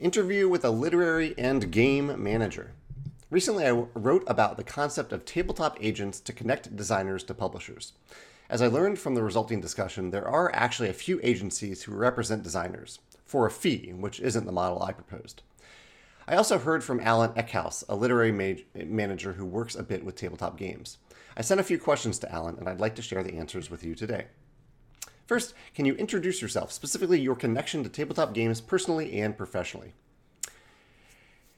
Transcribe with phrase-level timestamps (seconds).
[0.00, 2.72] Interview with a literary and game manager.
[3.28, 7.92] Recently, I wrote about the concept of tabletop agents to connect designers to publishers.
[8.48, 12.42] As I learned from the resulting discussion, there are actually a few agencies who represent
[12.42, 15.42] designers for a fee, which isn't the model I proposed.
[16.26, 20.16] I also heard from Alan Eckhouse, a literary ma- manager who works a bit with
[20.16, 20.96] tabletop games.
[21.36, 23.84] I sent a few questions to Alan, and I'd like to share the answers with
[23.84, 24.28] you today.
[25.30, 29.92] First, can you introduce yourself, specifically your connection to tabletop games personally and professionally?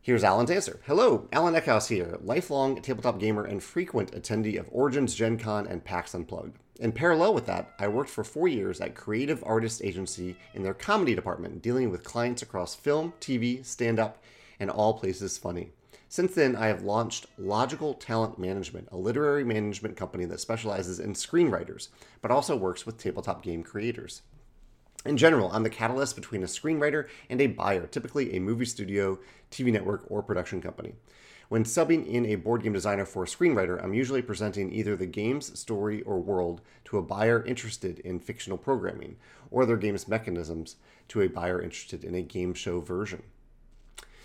[0.00, 0.78] Here's Alan's answer.
[0.86, 5.84] Hello, Alan Eckhouse here, lifelong tabletop gamer and frequent attendee of Origins, Gen Con, and
[5.84, 6.56] PAX Unplugged.
[6.78, 10.72] In parallel with that, I worked for four years at Creative Artists Agency in their
[10.72, 14.22] comedy department, dealing with clients across film, TV, stand up,
[14.60, 15.72] and all places funny.
[16.08, 21.14] Since then, I have launched Logical Talent Management, a literary management company that specializes in
[21.14, 21.88] screenwriters,
[22.22, 24.22] but also works with tabletop game creators.
[25.04, 29.18] In general, I'm the catalyst between a screenwriter and a buyer, typically a movie studio,
[29.50, 30.94] TV network, or production company.
[31.48, 35.06] When subbing in a board game designer for a screenwriter, I'm usually presenting either the
[35.06, 39.16] game's story or world to a buyer interested in fictional programming,
[39.50, 40.76] or their game's mechanisms
[41.08, 43.22] to a buyer interested in a game show version.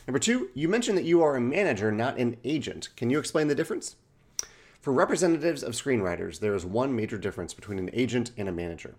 [0.07, 2.89] Number two, you mentioned that you are a manager, not an agent.
[2.95, 3.95] Can you explain the difference?
[4.81, 8.95] For representatives of screenwriters, there is one major difference between an agent and a manager.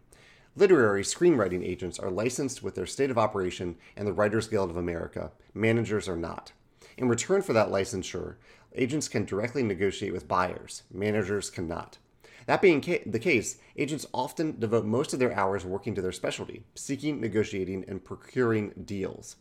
[0.55, 4.77] Literary screenwriting agents are licensed with their state of operation and the Writers Guild of
[4.77, 5.33] America.
[5.55, 6.53] Managers are not.
[6.97, 8.37] In return for that licensure,
[8.75, 10.83] agents can directly negotiate with buyers.
[10.93, 11.99] Managers cannot.
[12.47, 16.13] That being ca- the case, agents often devote most of their hours working to their
[16.13, 19.37] specialty, seeking, negotiating, and procuring deals.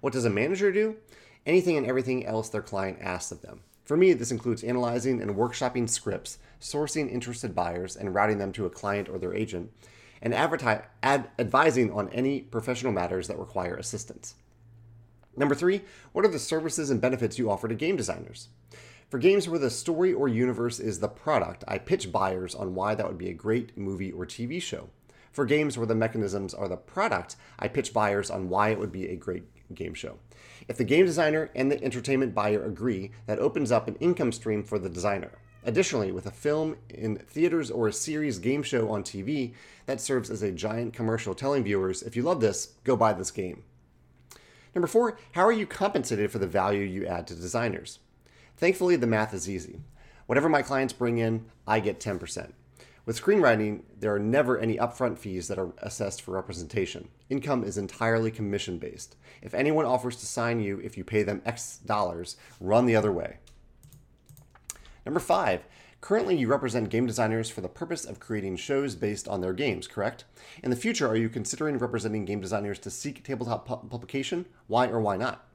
[0.00, 0.96] What does a manager do?
[1.46, 3.60] Anything and everything else their client asks of them.
[3.84, 8.66] For me, this includes analyzing and workshopping scripts, sourcing interested buyers and routing them to
[8.66, 9.72] a client or their agent,
[10.22, 14.36] and adverti- ad- advising on any professional matters that require assistance.
[15.36, 18.48] Number three, what are the services and benefits you offer to game designers?
[19.08, 22.94] For games where the story or universe is the product, I pitch buyers on why
[22.94, 24.88] that would be a great movie or TV show.
[25.32, 28.92] For games where the mechanisms are the product, I pitch buyers on why it would
[28.92, 29.44] be a great
[29.74, 30.18] game show.
[30.68, 34.62] If the game designer and the entertainment buyer agree, that opens up an income stream
[34.62, 35.32] for the designer.
[35.64, 39.52] Additionally, with a film in theaters or a series game show on TV,
[39.86, 43.30] that serves as a giant commercial telling viewers if you love this, go buy this
[43.30, 43.62] game.
[44.74, 47.98] Number four, how are you compensated for the value you add to designers?
[48.56, 49.80] Thankfully, the math is easy.
[50.26, 52.52] Whatever my clients bring in, I get 10%.
[53.10, 57.08] With screenwriting, there are never any upfront fees that are assessed for representation.
[57.28, 59.16] Income is entirely commission based.
[59.42, 63.10] If anyone offers to sign you if you pay them X dollars, run the other
[63.10, 63.38] way.
[65.04, 65.64] Number five,
[66.00, 69.88] currently you represent game designers for the purpose of creating shows based on their games,
[69.88, 70.24] correct?
[70.62, 74.46] In the future, are you considering representing game designers to seek tabletop pu- publication?
[74.68, 75.49] Why or why not?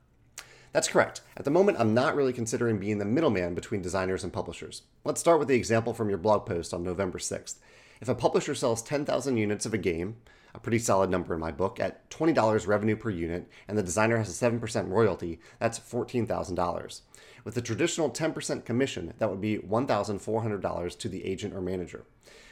[0.76, 1.22] That's correct.
[1.38, 4.82] At the moment, I'm not really considering being the middleman between designers and publishers.
[5.06, 7.60] Let's start with the example from your blog post on November 6th.
[8.02, 10.18] If a publisher sells 10,000 units of a game,
[10.54, 14.18] a pretty solid number in my book, at $20 revenue per unit, and the designer
[14.18, 17.02] has a 7% royalty, that's $14,000.
[17.46, 22.04] With the traditional 10% commission, that would be $1,400 to the agent or manager.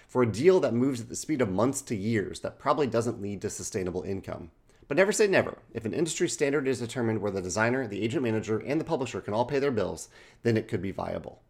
[0.07, 3.21] For a deal that moves at the speed of months to years, that probably doesn't
[3.21, 4.51] lead to sustainable income.
[4.87, 5.59] But never say never.
[5.73, 9.21] If an industry standard is determined where the designer, the agent manager, and the publisher
[9.21, 10.09] can all pay their bills,
[10.43, 11.41] then it could be viable.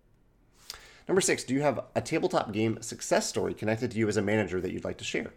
[1.08, 4.22] Number six, do you have a tabletop game success story connected to you as a
[4.22, 5.34] manager that you'd like to share?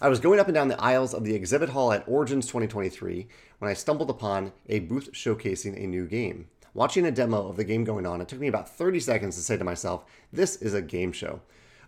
[0.00, 3.28] I was going up and down the aisles of the exhibit hall at Origins 2023
[3.58, 6.48] when I stumbled upon a booth showcasing a new game.
[6.72, 9.42] Watching a demo of the game going on, it took me about 30 seconds to
[9.42, 11.40] say to myself, this is a game show.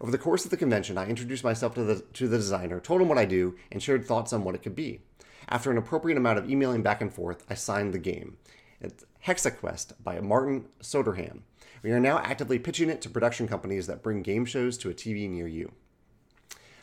[0.03, 3.01] Over the course of the convention, I introduced myself to the, to the designer, told
[3.01, 5.03] him what I do, and shared thoughts on what it could be.
[5.49, 8.37] After an appropriate amount of emailing back and forth, I signed the game.
[8.81, 11.43] It's HexaQuest by Martin Soderham.
[11.85, 14.95] We are now actively pitching it to production companies that bring game shows to a
[14.95, 15.71] TV near you.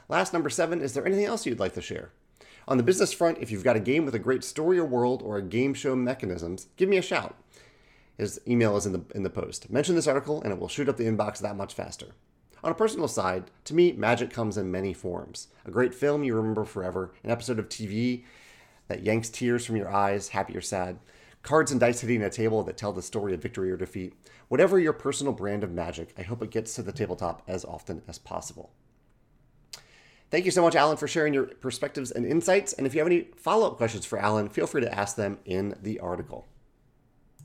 [0.08, 2.14] Last, number seven, is there anything else you'd like to share?
[2.70, 5.22] On the business front, if you've got a game with a great story or world
[5.22, 7.36] or a game show mechanisms, give me a shout.
[8.18, 9.70] His email is in the, in the post.
[9.70, 12.14] Mention this article and it will shoot up the inbox that much faster.
[12.64, 15.48] On a personal side, to me, magic comes in many forms.
[15.66, 18.24] A great film you remember forever, an episode of TV
[18.90, 21.00] that yanks tears from your eyes, happy or sad,
[21.42, 24.14] cards and dice hitting a table that tell the story of victory or defeat.
[24.50, 28.02] Whatever your personal brand of magic, I hope it gets to the tabletop as often
[28.08, 28.72] as possible.
[30.30, 32.74] Thank you so much, Alan, for sharing your perspectives and insights.
[32.74, 35.40] And if you have any follow up questions for Alan, feel free to ask them
[35.46, 36.46] in the article.